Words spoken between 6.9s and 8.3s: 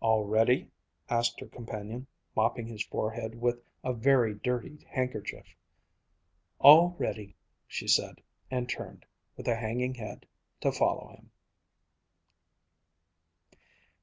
ready," she said